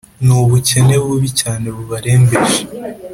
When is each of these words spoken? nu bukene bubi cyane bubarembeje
nu 0.25 0.37
bukene 0.49 0.95
bubi 1.03 1.29
cyane 1.41 1.67
bubarembeje 1.75 2.61